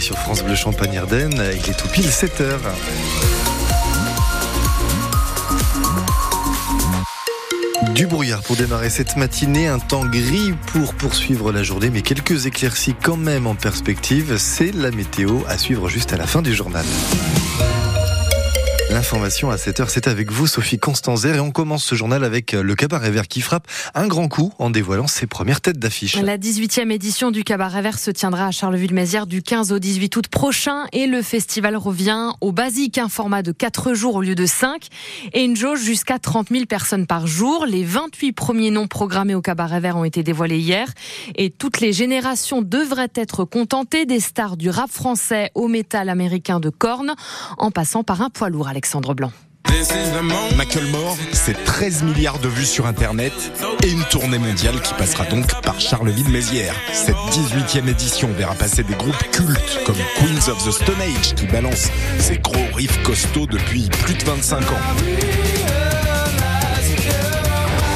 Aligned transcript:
Sur 0.00 0.16
France 0.16 0.44
Bleu 0.44 0.54
Champagne-Ardenne, 0.54 1.42
il 1.54 1.70
est 1.70 1.76
tout 1.76 1.88
pile 1.88 2.06
7 2.08 2.40
heures. 2.40 2.60
Du 7.92 8.06
brouillard 8.06 8.42
pour 8.42 8.54
démarrer 8.54 8.90
cette 8.90 9.16
matinée, 9.16 9.66
un 9.66 9.80
temps 9.80 10.06
gris 10.06 10.52
pour 10.68 10.94
poursuivre 10.94 11.50
la 11.50 11.64
journée, 11.64 11.90
mais 11.90 12.02
quelques 12.02 12.46
éclaircies 12.46 12.94
quand 12.94 13.16
même 13.16 13.48
en 13.48 13.56
perspective. 13.56 14.36
C'est 14.38 14.70
la 14.70 14.92
météo 14.92 15.40
à 15.48 15.58
suivre 15.58 15.88
juste 15.88 16.12
à 16.12 16.16
la 16.16 16.28
fin 16.28 16.42
du 16.42 16.54
journal. 16.54 16.86
L'information 18.92 19.50
à 19.50 19.56
7h, 19.56 19.86
c'est 19.88 20.06
avec 20.06 20.30
vous, 20.30 20.46
Sophie 20.46 20.78
Constanzer, 20.78 21.36
et 21.36 21.40
on 21.40 21.50
commence 21.50 21.82
ce 21.82 21.94
journal 21.94 22.24
avec 22.24 22.52
le 22.52 22.74
Cabaret 22.74 23.10
Vert 23.10 23.26
qui 23.26 23.40
frappe 23.40 23.66
un 23.94 24.06
grand 24.06 24.28
coup 24.28 24.52
en 24.58 24.68
dévoilant 24.68 25.06
ses 25.06 25.26
premières 25.26 25.62
têtes 25.62 25.78
d'affiche. 25.78 26.16
La 26.16 26.36
18e 26.36 26.90
édition 26.90 27.30
du 27.30 27.42
Cabaret 27.42 27.80
Vert 27.80 27.98
se 27.98 28.10
tiendra 28.10 28.48
à 28.48 28.50
Charleville-Mézières 28.50 29.26
du 29.26 29.42
15 29.42 29.72
au 29.72 29.78
18 29.78 30.14
août 30.16 30.28
prochain 30.28 30.84
et 30.92 31.06
le 31.06 31.22
festival 31.22 31.74
revient 31.76 32.32
au 32.42 32.52
basique, 32.52 32.98
un 32.98 33.08
format 33.08 33.42
de 33.42 33.52
4 33.52 33.94
jours 33.94 34.16
au 34.16 34.20
lieu 34.20 34.34
de 34.34 34.44
5 34.44 34.88
et 35.32 35.42
une 35.42 35.56
jauge 35.56 35.80
jusqu'à 35.80 36.18
30 36.18 36.50
000 36.50 36.66
personnes 36.66 37.06
par 37.06 37.26
jour. 37.26 37.64
Les 37.64 37.84
28 37.84 38.32
premiers 38.32 38.70
noms 38.70 38.88
programmés 38.88 39.34
au 39.34 39.40
Cabaret 39.40 39.80
Vert 39.80 39.96
ont 39.96 40.04
été 40.04 40.22
dévoilés 40.22 40.58
hier 40.58 40.86
et 41.36 41.48
toutes 41.48 41.80
les 41.80 41.94
générations 41.94 42.60
devraient 42.60 43.08
être 43.14 43.46
contentées 43.46 44.04
des 44.04 44.20
stars 44.20 44.58
du 44.58 44.68
rap 44.68 44.90
français 44.90 45.50
au 45.54 45.66
métal 45.66 46.10
américain 46.10 46.60
de 46.60 46.68
corne 46.68 47.14
en 47.56 47.70
passant 47.70 48.04
par 48.04 48.20
un 48.20 48.28
poids 48.28 48.50
lourd. 48.50 48.68
Alexandre 48.82 49.14
Blanc. 49.14 49.30
Macklemore, 50.56 51.16
c'est 51.32 51.54
13 51.64 52.02
milliards 52.02 52.40
de 52.40 52.48
vues 52.48 52.66
sur 52.66 52.84
Internet 52.84 53.32
et 53.84 53.88
une 53.88 54.02
tournée 54.10 54.38
mondiale 54.38 54.82
qui 54.82 54.92
passera 54.94 55.24
donc 55.24 55.46
par 55.62 55.78
Charleville-Mézières. 55.80 56.74
Cette 56.92 57.14
18e 57.14 57.88
édition 57.88 58.28
verra 58.36 58.54
passer 58.56 58.82
des 58.82 58.94
groupes 58.94 59.22
cultes 59.30 59.78
comme 59.86 59.94
Queens 60.18 60.50
of 60.50 60.66
the 60.66 60.72
Stone 60.72 61.00
Age 61.00 61.36
qui 61.36 61.46
balancent 61.46 61.92
ses 62.18 62.38
gros 62.38 62.74
riffs 62.74 63.00
costauds 63.04 63.46
depuis 63.46 63.88
plus 64.02 64.14
de 64.14 64.24
25 64.24 64.58
ans. 64.58 64.80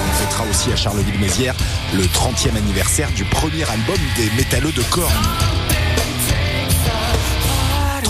On 0.09 0.13
fêtera 0.23 0.45
aussi 0.49 0.71
à 0.71 0.77
Charleville-Mézières 0.77 1.57
le 1.97 2.05
30e 2.05 2.57
anniversaire 2.57 3.11
du 3.11 3.25
premier 3.25 3.69
album 3.69 3.99
des 4.17 4.31
métalleux 4.37 4.73
de 4.73 4.83
Korn. 4.83 5.13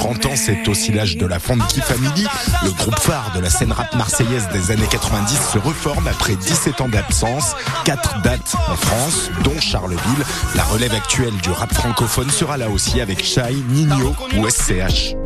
30 0.06 0.26
ans, 0.26 0.36
c'est 0.36 0.68
aussi 0.68 0.92
l'âge 0.92 1.16
de 1.16 1.26
la 1.26 1.40
Funky 1.40 1.80
Family. 1.80 2.28
Le 2.62 2.70
groupe 2.70 2.96
phare 3.00 3.32
de 3.34 3.40
la 3.40 3.50
scène 3.50 3.72
rap 3.72 3.92
marseillaise 3.96 4.48
des 4.52 4.70
années 4.70 4.86
90 4.88 5.36
se 5.52 5.58
reforme 5.58 6.06
après 6.06 6.36
17 6.36 6.80
ans 6.80 6.88
d'absence. 6.88 7.56
Quatre 7.84 8.22
dates 8.22 8.54
en 8.68 8.76
France, 8.76 9.32
dont 9.42 9.58
Charleville. 9.58 10.24
La 10.54 10.62
relève 10.62 10.94
actuelle 10.94 11.36
du 11.42 11.50
rap 11.50 11.74
francophone 11.74 12.30
sera 12.30 12.56
là 12.56 12.70
aussi 12.70 13.00
avec 13.00 13.24
Shai, 13.24 13.56
Nino 13.68 14.14
ou 14.38 14.48
SCH. 14.48 15.16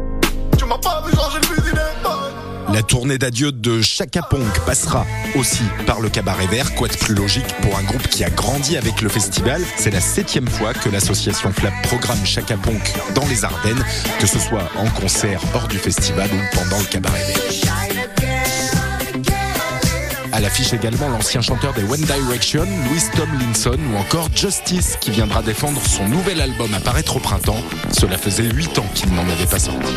La 2.73 2.83
tournée 2.83 3.19
d'adieu 3.19 3.51
de 3.51 3.83
Chaka 3.83 4.23
Ponk 4.23 4.61
passera 4.65 5.05
aussi 5.35 5.65
par 5.87 6.01
le 6.01 6.09
Cabaret 6.09 6.47
Vert, 6.47 6.75
quoi 6.75 6.89
de 6.89 6.97
plus 6.97 7.15
logique 7.15 7.47
pour 7.63 7.77
un 7.77 7.83
groupe 7.83 8.07
qui 8.09 8.23
a 8.23 8.31
grandi 8.31 8.77
avec 8.77 9.01
le 9.01 9.09
festival? 9.09 9.61
C'est 9.77 9.91
la 9.91 10.01
septième 10.01 10.49
fois 10.49 10.73
que 10.73 10.89
l'association 10.89 11.53
Flap 11.53 11.73
programme 11.83 12.25
Chaka 12.25 12.57
Ponk 12.57 12.93
dans 13.15 13.27
les 13.27 13.45
Ardennes, 13.45 13.85
que 14.21 14.27
ce 14.27 14.39
soit 14.39 14.71
en 14.79 14.89
concert 15.01 15.41
hors 15.55 15.67
du 15.67 15.79
festival 15.79 16.31
ou 16.33 16.57
pendant 16.57 16.79
le 16.79 16.85
Cabaret 16.85 17.25
Vert. 17.25 17.71
À 20.33 20.41
l'affiche 20.41 20.73
également 20.73 21.09
l'ancien 21.09 21.41
chanteur 21.41 21.75
des 21.75 21.83
One 21.83 22.01
Direction, 22.03 22.65
Louis 22.89 23.03
Tomlinson, 23.17 23.79
ou 23.93 23.97
encore 23.99 24.29
Justice, 24.35 24.97
qui 25.01 25.11
viendra 25.11 25.43
défendre 25.43 25.83
son 25.85 26.09
nouvel 26.09 26.41
album 26.41 26.73
à 26.73 26.81
paraître 26.81 27.17
au 27.17 27.21
printemps. 27.21 27.63
Cela 27.99 28.17
faisait 28.17 28.45
8 28.45 28.79
ans 28.79 28.87
qu'il 28.95 29.13
n'en 29.13 29.29
avait 29.29 29.47
pas 29.47 29.59
sorti. 29.59 29.93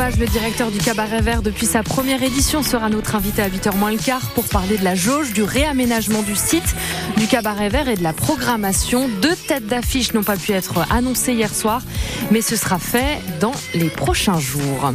Le 0.00 0.26
directeur 0.26 0.70
du 0.70 0.78
Cabaret 0.78 1.20
Vert 1.20 1.42
depuis 1.42 1.66
sa 1.66 1.82
première 1.82 2.22
édition, 2.22 2.62
sera 2.62 2.88
notre 2.88 3.16
invité 3.16 3.42
à 3.42 3.50
8h 3.50 3.76
moins 3.76 3.92
le 3.92 3.98
quart 3.98 4.30
pour 4.30 4.44
parler 4.44 4.78
de 4.78 4.84
la 4.84 4.94
jauge, 4.94 5.34
du 5.34 5.42
réaménagement 5.42 6.22
du 6.22 6.34
site, 6.36 6.74
du 7.18 7.26
Cabaret 7.26 7.68
Vert 7.68 7.86
et 7.86 7.96
de 7.96 8.02
la 8.02 8.14
programmation. 8.14 9.10
Deux 9.20 9.36
têtes 9.36 9.66
d'affiche 9.66 10.14
n'ont 10.14 10.22
pas 10.22 10.38
pu 10.38 10.52
être 10.52 10.90
annoncées 10.90 11.34
hier 11.34 11.54
soir, 11.54 11.82
mais 12.30 12.40
ce 12.40 12.56
sera 12.56 12.78
fait 12.78 13.18
dans 13.40 13.52
les 13.74 13.90
prochains 13.90 14.38
jours. 14.38 14.90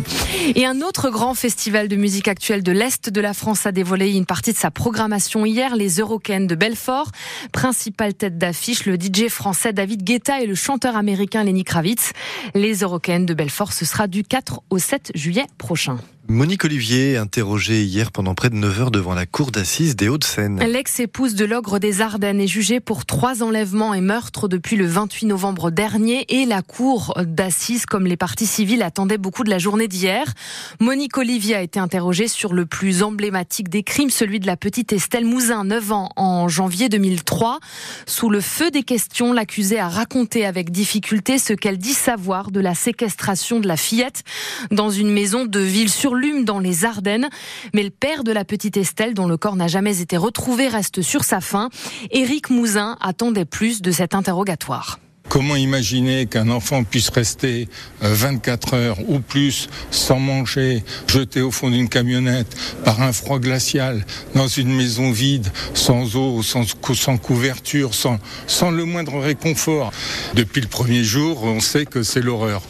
Et 0.55 0.65
un 0.65 0.81
autre 0.81 1.11
grand 1.11 1.35
festival 1.35 1.87
de 1.87 1.95
musique 1.95 2.27
actuelle 2.27 2.63
de 2.63 2.71
l'Est 2.71 3.09
de 3.09 3.21
la 3.21 3.35
France 3.35 3.67
a 3.67 3.71
dévoilé 3.71 4.11
une 4.11 4.25
partie 4.25 4.53
de 4.53 4.57
sa 4.57 4.71
programmation 4.71 5.45
hier, 5.45 5.75
les 5.75 5.99
Eurocaines 5.99 6.47
de 6.47 6.55
Belfort. 6.55 7.11
Principale 7.51 8.15
tête 8.15 8.39
d'affiche, 8.39 8.85
le 8.85 8.95
DJ 8.95 9.27
français 9.29 9.71
David 9.71 10.03
Guetta 10.03 10.41
et 10.41 10.47
le 10.47 10.55
chanteur 10.55 10.95
américain 10.95 11.43
Lenny 11.43 11.63
Kravitz. 11.63 12.11
Les 12.55 12.77
Eurocaines 12.77 13.27
de 13.27 13.35
Belfort, 13.35 13.71
ce 13.71 13.85
sera 13.85 14.07
du 14.07 14.23
4 14.23 14.61
au 14.71 14.79
7 14.79 14.94
juillet 15.13 15.47
prochain. 15.57 15.97
Monique 16.27 16.65
Olivier, 16.65 17.17
interrogée 17.17 17.83
hier 17.83 18.11
pendant 18.11 18.33
près 18.33 18.49
de 18.49 18.55
9 18.55 18.81
heures 18.81 18.91
devant 18.91 19.13
la 19.13 19.27
cour 19.27 19.51
d'assises 19.51 19.95
des 19.95 20.09
Hauts-de-Seine. 20.09 20.59
L'ex-épouse 20.59 21.35
de 21.35 21.45
l'ogre 21.45 21.77
des 21.77 22.01
Ardennes 22.01 22.41
est 22.41 22.47
jugée 22.47 22.79
pour 22.79 23.05
trois 23.05 23.43
enlèvements 23.43 23.93
et 23.93 24.01
meurtres 24.01 24.47
depuis 24.47 24.75
le 24.75 24.87
28 24.87 25.27
novembre 25.27 25.69
dernier 25.69 26.25
et 26.29 26.45
la 26.45 26.63
cour 26.63 27.13
d'assises, 27.27 27.85
comme 27.85 28.07
les 28.07 28.17
parties 28.17 28.47
civiles, 28.47 28.81
attendait 28.81 29.19
beaucoup 29.19 29.43
de 29.43 29.51
la 29.51 29.59
journée 29.59 29.87
d'hier. 29.87 30.33
Monique 30.79 31.15
Olivier 31.19 31.55
a 31.55 31.61
été 31.61 31.79
interrogée 31.79 32.27
sur 32.27 32.53
le 32.53 32.65
plus 32.65 33.03
emblématique 33.03 33.69
des 33.69 33.83
crimes, 33.83 34.09
celui 34.09 34.39
de 34.39 34.47
la 34.47 34.57
petite 34.57 34.93
Estelle 34.93 35.25
Mouzin, 35.25 35.63
9 35.63 35.91
ans, 35.91 36.09
en 36.15 36.47
janvier 36.47 36.89
2003. 36.89 37.59
Sous 38.07 38.31
le 38.31 38.41
feu 38.41 38.71
des 38.71 38.83
questions, 38.83 39.31
l'accusée 39.31 39.77
a 39.79 39.89
raconté 39.89 40.43
avec 40.43 40.71
difficulté 40.71 41.37
ce 41.37 41.53
qu'elle 41.53 41.77
dit 41.77 41.93
savoir 41.93 42.49
de 42.49 42.61
la 42.61 42.73
séquestration 42.73 43.59
de 43.59 43.67
la 43.67 43.77
fillette 43.77 44.23
dans 44.71 44.89
une 44.89 45.11
maison 45.11 45.45
de 45.45 45.59
ville 45.59 45.91
sur 45.91 46.14
Lume 46.15 46.45
dans 46.45 46.59
les 46.59 46.85
Ardennes. 46.85 47.29
Mais 47.73 47.83
le 47.83 47.89
père 47.89 48.23
de 48.23 48.31
la 48.31 48.45
petite 48.45 48.77
Estelle, 48.77 49.13
dont 49.13 49.27
le 49.27 49.37
corps 49.37 49.55
n'a 49.55 49.67
jamais 49.67 50.01
été 50.01 50.17
retrouvé, 50.17 50.67
reste 50.67 51.01
sur 51.01 51.23
sa 51.23 51.41
faim. 51.41 51.69
Éric 52.11 52.49
Mouzin 52.49 52.97
attendait 53.01 53.45
plus 53.45 53.81
de 53.81 53.91
cet 53.91 54.15
interrogatoire. 54.15 54.99
Comment 55.27 55.55
imaginer 55.55 56.27
qu'un 56.27 56.49
enfant 56.49 56.83
puisse 56.83 57.09
rester 57.09 57.67
24 58.01 58.73
heures 58.75 58.97
ou 59.09 59.19
plus 59.19 59.67
sans 59.91 60.19
manger, 60.19 60.83
jeté 61.07 61.41
au 61.41 61.51
fond 61.51 61.69
d'une 61.69 61.89
camionnette 61.89 62.55
par 62.83 63.01
un 63.01 63.11
froid 63.11 63.39
glacial, 63.39 64.05
dans 64.35 64.47
une 64.47 64.73
maison 64.73 65.11
vide, 65.11 65.47
sans 65.73 66.15
eau, 66.15 66.41
sans, 66.43 66.63
sans 66.93 67.17
couverture, 67.17 67.95
sans, 67.95 68.19
sans 68.47 68.71
le 68.71 68.85
moindre 68.85 69.19
réconfort? 69.19 69.91
Depuis 70.35 70.61
le 70.61 70.67
premier 70.67 71.03
jour, 71.03 71.43
on 71.43 71.59
sait 71.59 71.85
que 71.85 72.03
c'est 72.03 72.21
l'horreur. 72.21 72.61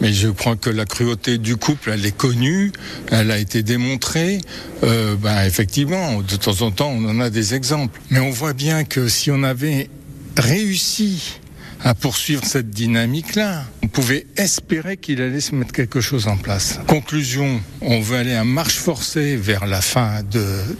Mais 0.00 0.12
je 0.12 0.28
crois 0.28 0.56
que 0.56 0.70
la 0.70 0.84
cruauté 0.84 1.38
du 1.38 1.56
couple, 1.56 1.90
elle 1.90 2.04
est 2.04 2.16
connue, 2.16 2.72
elle 3.10 3.30
a 3.30 3.38
été 3.38 3.62
démontrée. 3.62 4.38
Euh, 4.84 5.16
ben, 5.16 5.44
effectivement, 5.44 6.20
de 6.20 6.36
temps 6.36 6.60
en 6.62 6.70
temps, 6.70 6.90
on 6.90 7.08
en 7.08 7.20
a 7.20 7.30
des 7.30 7.54
exemples. 7.54 8.00
Mais 8.10 8.20
on 8.20 8.30
voit 8.30 8.52
bien 8.52 8.84
que 8.84 9.08
si 9.08 9.30
on 9.30 9.42
avait 9.42 9.88
réussi 10.36 11.40
à 11.84 11.94
poursuivre 11.94 12.44
cette 12.44 12.70
dynamique-là. 12.70 13.64
Pouvait 13.92 14.26
espérer 14.36 14.96
qu'il 14.96 15.20
allait 15.20 15.40
se 15.40 15.54
mettre 15.54 15.72
quelque 15.72 16.00
chose 16.00 16.26
en 16.26 16.38
place. 16.38 16.80
Conclusion, 16.86 17.60
on 17.82 18.00
veut 18.00 18.16
aller 18.16 18.34
à 18.34 18.44
marche 18.44 18.76
forcée 18.76 19.36
vers 19.36 19.66
la 19.66 19.82
fin 19.82 20.22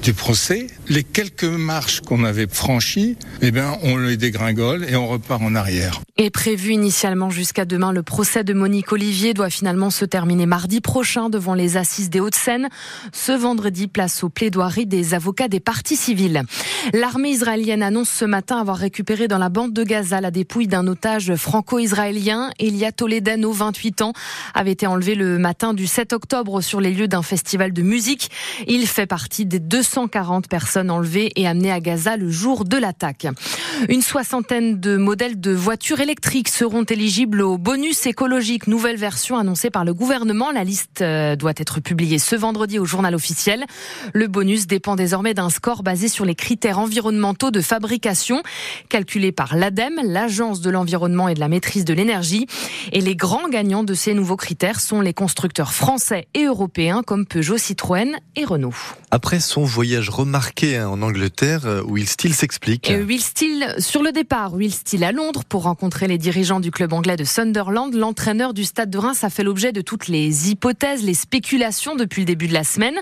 du 0.02 0.14
procès. 0.14 0.66
Les 0.88 1.04
quelques 1.04 1.44
marches 1.44 2.00
qu'on 2.00 2.24
avait 2.24 2.46
franchies, 2.50 3.16
eh 3.42 3.50
bien, 3.50 3.76
on 3.82 3.98
les 3.98 4.16
dégringole 4.16 4.86
et 4.88 4.96
on 4.96 5.06
repart 5.08 5.42
en 5.42 5.54
arrière. 5.54 6.00
Et 6.16 6.30
prévu 6.30 6.72
initialement 6.72 7.30
jusqu'à 7.30 7.64
demain, 7.64 7.92
le 7.92 8.02
procès 8.02 8.44
de 8.44 8.54
Monique 8.54 8.92
Olivier 8.92 9.34
doit 9.34 9.50
finalement 9.50 9.90
se 9.90 10.04
terminer 10.04 10.46
mardi 10.46 10.80
prochain 10.80 11.28
devant 11.28 11.54
les 11.54 11.76
assises 11.76 12.10
des 12.10 12.20
Hauts-de-Seine. 12.20 12.68
Ce 13.12 13.32
vendredi, 13.32 13.88
place 13.88 14.22
aux 14.22 14.28
plaidoiries 14.28 14.86
des 14.86 15.14
avocats 15.14 15.48
des 15.48 15.60
partis 15.60 15.96
civils. 15.96 16.42
L'armée 16.92 17.30
israélienne 17.30 17.82
annonce 17.82 18.10
ce 18.10 18.24
matin 18.24 18.58
avoir 18.58 18.76
récupéré 18.76 19.28
dans 19.28 19.38
la 19.38 19.48
bande 19.48 19.72
de 19.72 19.84
Gaza 19.84 20.20
la 20.20 20.30
dépouille 20.30 20.66
d'un 20.66 20.86
otage 20.86 21.34
franco-israélien. 21.34 22.50
Elia 22.58 22.92
Toledano, 23.02 23.50
28 23.50 24.02
ans, 24.02 24.12
avait 24.54 24.70
été 24.70 24.86
enlevé 24.86 25.16
le 25.16 25.36
matin 25.36 25.74
du 25.74 25.88
7 25.88 26.12
octobre 26.12 26.60
sur 26.60 26.80
les 26.80 26.92
lieux 26.92 27.08
d'un 27.08 27.22
festival 27.22 27.72
de 27.72 27.82
musique. 27.82 28.30
Il 28.68 28.86
fait 28.86 29.06
partie 29.06 29.44
des 29.44 29.58
240 29.58 30.46
personnes 30.46 30.88
enlevées 30.88 31.32
et 31.34 31.48
amenées 31.48 31.72
à 31.72 31.80
Gaza 31.80 32.16
le 32.16 32.30
jour 32.30 32.64
de 32.64 32.76
l'attaque. 32.76 33.26
Une 33.88 34.02
soixantaine 34.02 34.78
de 34.78 34.96
modèles 34.96 35.40
de 35.40 35.50
voitures 35.50 35.98
électriques 35.98 36.48
seront 36.48 36.84
éligibles 36.84 37.42
au 37.42 37.58
bonus 37.58 38.06
écologique, 38.06 38.68
nouvelle 38.68 38.98
version 38.98 39.36
annoncée 39.36 39.70
par 39.70 39.84
le 39.84 39.94
gouvernement. 39.94 40.52
La 40.52 40.62
liste 40.62 41.02
doit 41.02 41.54
être 41.56 41.80
publiée 41.80 42.20
ce 42.20 42.36
vendredi 42.36 42.78
au 42.78 42.84
journal 42.84 43.16
officiel. 43.16 43.64
Le 44.12 44.28
bonus 44.28 44.68
dépend 44.68 44.94
désormais 44.94 45.34
d'un 45.34 45.50
score 45.50 45.82
basé 45.82 46.06
sur 46.06 46.24
les 46.24 46.36
critères 46.36 46.78
environnementaux 46.78 47.50
de 47.50 47.62
fabrication, 47.62 48.44
calculés 48.88 49.32
par 49.32 49.56
l'ADEME, 49.56 50.02
l'Agence 50.04 50.60
de 50.60 50.70
l'environnement 50.70 51.26
et 51.26 51.34
de 51.34 51.40
la 51.40 51.48
maîtrise 51.48 51.84
de 51.84 51.94
l'énergie. 51.94 52.46
Et 52.94 53.00
les 53.00 53.16
grands 53.16 53.48
gagnants 53.48 53.84
de 53.84 53.94
ces 53.94 54.12
nouveaux 54.12 54.36
critères 54.36 54.78
sont 54.78 55.00
les 55.00 55.14
constructeurs 55.14 55.72
français 55.72 56.28
et 56.34 56.44
européens 56.44 57.02
comme 57.02 57.24
Peugeot, 57.24 57.56
Citroën 57.56 58.18
et 58.36 58.44
Renault. 58.44 58.74
Après 59.14 59.40
son 59.40 59.62
voyage 59.62 60.08
remarqué 60.08 60.78
hein, 60.78 60.88
en 60.88 61.02
Angleterre, 61.02 61.66
euh, 61.66 61.82
Will 61.82 62.08
Steele 62.08 62.32
s'explique. 62.32 62.90
Will 63.06 63.20
Steele, 63.20 63.74
sur 63.76 64.02
le 64.02 64.10
départ, 64.10 64.54
Will 64.54 64.72
Steele 64.72 65.04
à 65.04 65.12
Londres 65.12 65.44
pour 65.46 65.64
rencontrer 65.64 66.08
les 66.08 66.16
dirigeants 66.16 66.60
du 66.60 66.70
club 66.70 66.94
anglais 66.94 67.16
de 67.16 67.24
Sunderland. 67.24 67.92
L'entraîneur 67.92 68.54
du 68.54 68.64
stade 68.64 68.88
de 68.88 68.96
Reims 68.96 69.22
a 69.22 69.28
fait 69.28 69.44
l'objet 69.44 69.70
de 69.70 69.82
toutes 69.82 70.08
les 70.08 70.48
hypothèses, 70.48 71.04
les 71.04 71.12
spéculations 71.12 71.94
depuis 71.94 72.22
le 72.22 72.24
début 72.24 72.48
de 72.48 72.54
la 72.54 72.64
semaine. 72.64 72.94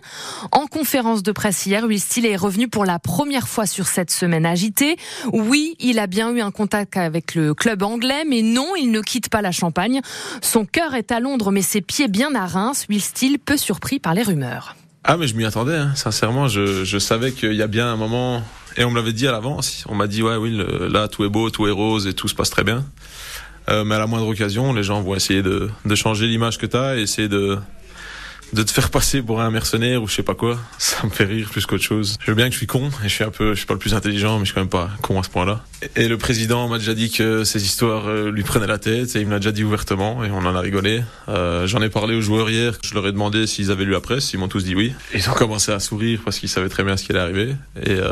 En 0.51 0.67
conférence 0.67 1.23
de 1.23 1.31
presse 1.31 1.65
hier, 1.65 1.85
Will 1.85 2.01
Steele 2.01 2.27
est 2.27 2.35
revenu 2.35 2.67
pour 2.67 2.85
la 2.85 2.99
première 2.99 3.47
fois 3.47 3.67
sur 3.67 3.87
cette 3.87 4.11
semaine 4.11 4.47
agitée. 4.47 4.97
Oui, 5.33 5.77
il 5.79 6.01
a 6.01 6.09
bien 6.09 6.35
eu 6.35 6.41
un 6.41 6.51
contact 6.51 6.97
avec 6.97 7.37
le 7.37 7.55
club 7.55 7.85
anglais, 7.85 8.25
mais 8.27 8.43
non, 8.43 8.75
il 8.77 8.91
ne 8.91 9.01
quitte 9.01 9.29
pas 9.29 9.43
la 9.43 9.53
Champagne. 9.53 10.01
Son 10.43 10.65
cœur 10.65 10.97
est 10.97 11.13
à 11.13 11.21
Londres, 11.21 11.53
mais 11.53 11.63
ses 11.63 11.83
pieds 11.83 12.09
bien 12.09 12.35
à 12.35 12.47
Reims. 12.47 12.87
Will 12.89 13.01
Steele, 13.01 13.39
peu 13.39 13.57
surpris 13.57 14.01
par 14.01 14.15
les 14.15 14.25
rumeurs. 14.25 14.75
Ah 15.03 15.17
mais 15.17 15.27
je 15.27 15.35
m'y 15.35 15.45
attendais, 15.47 15.77
hein. 15.77 15.93
sincèrement, 15.95 16.47
je, 16.47 16.85
je 16.85 16.99
savais 16.99 17.33
qu'il 17.33 17.55
y 17.55 17.63
a 17.63 17.67
bien 17.67 17.91
un 17.91 17.97
moment, 17.97 18.43
et 18.77 18.85
on 18.85 18.91
me 18.91 18.97
l'avait 18.97 19.15
dit 19.15 19.27
à 19.27 19.33
l'avance, 19.33 19.85
on 19.89 19.95
m'a 19.95 20.07
dit 20.07 20.23
ouais 20.23 20.37
oui, 20.37 20.63
là 20.91 21.09
tout 21.09 21.25
est 21.25 21.29
beau, 21.29 21.49
tout 21.49 21.67
est 21.67 21.71
rose 21.73 22.07
et 22.07 22.13
tout 22.13 22.29
se 22.29 22.35
passe 22.35 22.51
très 22.51 22.65
bien. 22.65 22.85
Euh, 23.71 23.85
mais 23.85 23.95
à 23.95 23.99
la 23.99 24.07
moindre 24.07 24.27
occasion, 24.27 24.73
les 24.73 24.83
gens 24.83 25.01
vont 25.01 25.15
essayer 25.15 25.43
de, 25.43 25.71
de 25.85 25.95
changer 25.95 26.27
l'image 26.27 26.59
que 26.59 26.67
tu 26.67 26.77
as 26.77 26.97
et 26.97 27.03
essayer 27.03 27.29
de, 27.29 27.59
de 28.53 28.63
te 28.63 28.71
faire 28.71 28.91
passer 28.91 29.23
pour 29.23 29.41
un 29.41 29.51
mercenaire 29.51 30.03
ou 30.03 30.09
je 30.09 30.15
sais 30.15 30.23
pas 30.23 30.35
quoi, 30.35 30.59
ça 30.79 31.05
me 31.05 31.11
fait 31.11 31.25
rire 31.25 31.49
plus 31.51 31.67
qu'autre 31.67 31.85
chose. 31.85 32.17
Je 32.25 32.31
veux 32.31 32.35
bien 32.35 32.47
que 32.47 32.53
je 32.53 32.59
suis 32.59 32.67
con 32.67 32.91
et 33.05 33.09
je 33.09 33.15
suis 33.15 33.25
un 33.25 33.31
peu, 33.31 33.51
je 33.51 33.59
suis 33.59 33.67
pas 33.67 33.75
le 33.75 33.79
plus 33.79 33.95
intelligent, 33.95 34.39
mais 34.39 34.45
je 34.45 34.47
suis 34.47 34.55
quand 34.55 34.61
même 34.61 34.69
pas 34.69 34.91
con 35.03 35.21
à 35.21 35.23
ce 35.23 35.31
point-là. 35.31 35.63
Et 35.97 36.09
le 36.09 36.19
président 36.19 36.69
m'a 36.69 36.79
déjà 36.79 36.95
dit 36.95 37.11
que 37.11 37.45
ces 37.45 37.65
histoires 37.65 38.07
euh, 38.09 38.31
lui 38.31 38.43
prenaient 38.43 38.67
la 38.67 38.79
tête 38.79 39.17
et 39.17 39.21
il 39.21 39.27
me 39.27 39.33
l'a 39.33 39.39
déjà 39.39 39.53
dit 39.53 39.65
ouvertement 39.65 40.25
et 40.25 40.31
on 40.31 40.39
en 40.39 40.55
a 40.55 40.61
rigolé. 40.61 41.03
Euh, 41.29 41.67
J'en 41.67 41.81
ai 41.81 41.89
parlé 41.89 42.15
aux 42.15 42.21
joueurs 42.21 42.51
hier, 42.51 42.75
je 42.85 42.95
leur 42.95 43.07
ai 43.07 43.13
demandé 43.13 43.47
s'ils 43.47 43.71
avaient 43.71 43.85
lu 43.85 43.93
la 43.93 44.01
presse, 44.01 44.33
ils 44.33 44.39
m'ont 44.39 44.49
tous 44.49 44.65
dit 44.65 44.75
oui. 44.75 44.93
Ils 45.15 45.29
ont 45.31 45.35
commencé 45.35 45.73
à 45.73 45.81
sourire 45.81 46.21
parce 46.25 46.39
qu'ils 46.39 46.49
savaient 46.49 46.69
très 46.69 46.85
bien 46.85 46.97
ce 46.97 47.05
qui 47.05 47.13
allait 47.13 47.21
arriver 47.21 47.55
et 47.83 47.93
euh, 47.93 48.11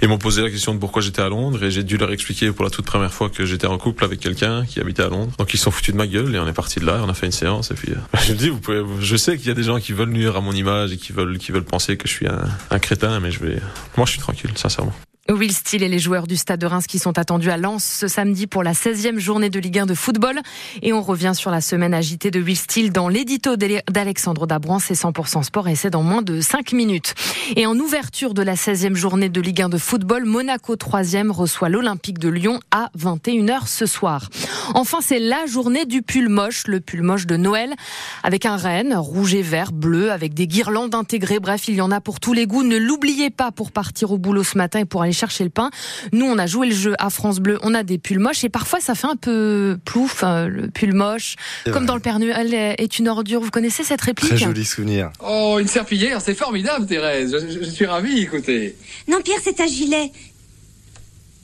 ils 0.00 0.08
m'ont 0.08 0.18
posé 0.18 0.42
la 0.42 0.50
question 0.50 0.74
de 0.74 0.78
pourquoi 0.78 1.02
j'étais 1.02 1.22
à 1.22 1.28
Londres 1.28 1.62
et 1.64 1.70
j'ai 1.70 1.82
dû 1.82 1.96
leur 1.96 2.12
expliquer 2.12 2.52
pour 2.52 2.64
la 2.64 2.70
toute 2.70 2.86
première 2.86 3.12
fois 3.12 3.28
que 3.28 3.44
j'étais 3.44 3.66
en 3.66 3.76
couple 3.78 4.04
avec 4.04 4.20
quelqu'un 4.20 4.64
qui 4.64 4.80
habitait 4.80 5.02
à 5.02 5.08
Londres. 5.08 5.32
Donc 5.38 5.52
ils 5.52 5.58
sont 5.58 5.70
foutus 5.70 5.92
de 5.92 5.98
ma 5.98 6.06
gueule 6.06 6.34
et 6.34 6.38
on 6.38 6.46
est 6.46 6.52
parti 6.52 6.80
de 6.80 6.86
là, 6.86 7.00
on 7.04 7.08
a 7.08 7.14
fait 7.14 7.26
une 7.26 7.32
séance 7.32 7.70
et 7.70 7.74
puis 7.74 7.92
je 8.26 8.32
me 8.32 8.38
dis 8.38 8.48
vous 8.48 8.60
pouvez, 8.60 8.82
je 9.00 9.16
sais 9.16 9.36
qu'il 9.40 9.48
y 9.48 9.52
a 9.52 9.54
des 9.54 9.62
gens 9.62 9.78
qui 9.80 9.92
veulent 9.92 10.10
nuire 10.10 10.36
à 10.36 10.40
mon 10.40 10.52
image 10.52 10.92
et 10.92 10.96
qui 10.96 11.12
veulent, 11.12 11.38
qui 11.38 11.52
veulent 11.52 11.64
penser 11.64 11.96
que 11.96 12.06
je 12.06 12.12
suis 12.12 12.28
un, 12.28 12.44
un 12.70 12.78
crétin, 12.78 13.18
mais 13.20 13.30
je 13.30 13.40
vais, 13.40 13.60
moi 13.96 14.06
je 14.06 14.12
suis 14.12 14.20
tranquille, 14.20 14.50
sincèrement. 14.56 14.94
Will 15.32 15.52
Steele 15.52 15.82
et 15.82 15.88
les 15.88 15.98
joueurs 15.98 16.26
du 16.26 16.36
Stade 16.36 16.60
de 16.60 16.66
Reims 16.66 16.86
qui 16.86 16.98
sont 16.98 17.18
attendus 17.18 17.50
à 17.50 17.56
Lens 17.56 17.84
ce 17.84 18.08
samedi 18.08 18.46
pour 18.46 18.62
la 18.62 18.72
16e 18.72 19.18
journée 19.18 19.48
de 19.48 19.60
Ligue 19.60 19.78
1 19.78 19.86
de 19.86 19.94
football. 19.94 20.40
Et 20.82 20.92
on 20.92 21.02
revient 21.02 21.32
sur 21.34 21.50
la 21.50 21.60
semaine 21.60 21.94
agitée 21.94 22.30
de 22.30 22.40
Will 22.40 22.56
Steele 22.56 22.90
dans 22.90 23.08
l'édito 23.08 23.56
d'Alexandre 23.56 24.46
Dabran. 24.46 24.78
C'est 24.78 24.94
100% 24.94 25.44
sport 25.44 25.68
et 25.68 25.76
c'est 25.76 25.90
dans 25.90 26.02
moins 26.02 26.22
de 26.22 26.40
5 26.40 26.72
minutes. 26.72 27.14
Et 27.54 27.66
en 27.66 27.78
ouverture 27.78 28.34
de 28.34 28.42
la 28.42 28.54
16e 28.54 28.94
journée 28.94 29.28
de 29.28 29.40
Ligue 29.40 29.62
1 29.62 29.68
de 29.68 29.78
football, 29.78 30.24
Monaco 30.24 30.74
3e 30.74 31.30
reçoit 31.30 31.68
l'Olympique 31.68 32.18
de 32.18 32.28
Lyon 32.28 32.58
à 32.72 32.90
21h 32.98 33.66
ce 33.68 33.86
soir. 33.86 34.28
Enfin, 34.74 34.98
c'est 35.00 35.20
la 35.20 35.46
journée 35.46 35.84
du 35.84 36.02
pull 36.02 36.28
moche, 36.28 36.66
le 36.66 36.80
pull 36.80 37.02
moche 37.02 37.26
de 37.26 37.36
Noël, 37.36 37.74
avec 38.22 38.46
un 38.46 38.56
renne 38.56 38.94
rouge 38.94 39.34
et 39.34 39.42
vert, 39.42 39.72
bleu, 39.72 40.10
avec 40.10 40.34
des 40.34 40.46
guirlandes 40.46 40.94
intégrées. 40.94 41.40
Bref, 41.40 41.68
il 41.68 41.74
y 41.74 41.80
en 41.80 41.90
a 41.90 42.00
pour 42.00 42.20
tous 42.20 42.32
les 42.32 42.46
goûts. 42.46 42.62
Ne 42.62 42.76
l'oubliez 42.76 43.30
pas 43.30 43.52
pour 43.52 43.70
partir 43.70 44.10
au 44.10 44.18
boulot 44.18 44.42
ce 44.42 44.58
matin 44.58 44.80
et 44.80 44.84
pour 44.84 45.02
aller 45.02 45.12
chercher 45.20 45.44
le 45.44 45.50
pain. 45.50 45.70
Nous, 46.12 46.24
on 46.26 46.38
a 46.38 46.46
joué 46.46 46.66
le 46.68 46.74
jeu 46.74 46.94
à 46.98 47.10
France 47.10 47.38
Bleu, 47.40 47.58
on 47.62 47.74
a 47.74 47.82
des 47.82 47.98
pulls 47.98 48.18
moches 48.18 48.42
et 48.44 48.48
parfois 48.48 48.80
ça 48.80 48.94
fait 48.94 49.06
un 49.06 49.16
peu 49.16 49.78
plouf, 49.84 50.24
hein, 50.24 50.46
le 50.48 50.68
pull 50.68 50.94
moche. 50.94 51.36
Comme 51.70 51.86
dans 51.86 51.94
le 51.94 52.00
Père 52.00 52.18
Noël 52.18 52.54
est 52.54 52.98
une 52.98 53.08
ordure. 53.08 53.40
Vous 53.40 53.50
connaissez 53.50 53.84
cette 53.84 54.00
réplique 54.00 54.30
Très 54.30 54.38
joli 54.38 54.64
souvenir. 54.64 55.10
Oh, 55.24 55.58
une 55.60 55.68
serpillière, 55.68 56.20
c'est 56.20 56.34
formidable, 56.34 56.86
Thérèse. 56.86 57.36
Je, 57.48 57.64
je 57.64 57.70
suis 57.70 57.86
ravi, 57.86 58.20
écoutez. 58.22 58.76
Non, 59.08 59.20
Pierre, 59.22 59.40
c'est 59.42 59.60
un 59.60 59.66
gilet. 59.66 60.10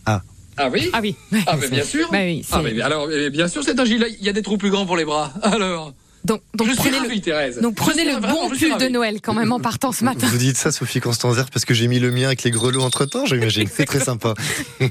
Ah. 0.06 0.22
Ah 0.56 0.68
oui 0.72 0.88
Ah 0.92 1.00
oui. 1.02 1.14
Ah, 1.46 1.56
mais 1.60 1.68
bien 1.68 1.84
sûr. 1.94 2.08
Bah 2.10 2.18
oui, 2.22 2.44
ah, 2.50 2.60
mais 2.62 2.80
alors, 2.80 3.10
eh, 3.10 3.28
bien 3.30 3.48
sûr, 3.48 3.62
c'est 3.62 3.78
un 3.78 3.84
gilet. 3.84 4.16
Il 4.20 4.24
y 4.24 4.28
a 4.28 4.32
des 4.32 4.42
trous 4.42 4.56
plus 4.56 4.70
grands 4.70 4.86
pour 4.86 4.96
les 4.96 5.04
bras. 5.04 5.32
Alors. 5.42 5.92
Donc, 6.26 6.42
donc 6.54 6.66
je 6.66 6.72
suis 6.72 6.82
prenez, 6.82 6.98
ravi, 6.98 7.16
le, 7.16 7.20
Thérèse. 7.20 7.60
donc 7.60 7.76
prenez 7.76 8.02
Je 8.02 8.06
le 8.06 8.12
suis 8.12 8.20
vraiment, 8.20 8.48
bon 8.48 8.50
pull 8.50 8.76
de. 8.78 8.88
Noël 8.88 9.20
quand 9.22 9.32
même 9.32 9.52
en 9.52 9.60
partant 9.60 9.92
ce 9.92 10.04
matin. 10.04 10.26
Vous 10.26 10.38
dites 10.38 10.56
ça, 10.56 10.72
Sophie 10.72 11.00
Constanzer, 11.00 11.48
parce 11.50 11.64
que 11.64 11.72
j'ai 11.72 11.86
mis 11.86 12.00
le 12.00 12.10
mien 12.10 12.26
avec 12.26 12.42
les 12.42 12.50
grelots 12.50 12.82
entre 12.82 13.04
temps, 13.04 13.26
j'imagine. 13.26 13.68
C'est 13.72 13.84
très 13.84 14.00
sympa. 14.00 14.34